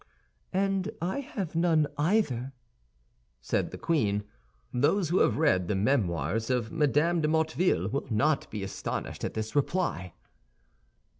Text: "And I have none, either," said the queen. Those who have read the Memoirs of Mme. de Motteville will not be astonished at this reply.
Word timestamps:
"And 0.55 0.93
I 0.99 1.19
have 1.19 1.53
none, 1.55 1.85
either," 1.95 2.53
said 3.39 3.69
the 3.69 3.77
queen. 3.77 4.23
Those 4.73 5.09
who 5.09 5.19
have 5.19 5.37
read 5.37 5.67
the 5.67 5.75
Memoirs 5.75 6.49
of 6.49 6.71
Mme. 6.71 7.21
de 7.21 7.27
Motteville 7.27 7.87
will 7.91 8.07
not 8.09 8.49
be 8.49 8.63
astonished 8.63 9.23
at 9.23 9.35
this 9.35 9.55
reply. 9.55 10.15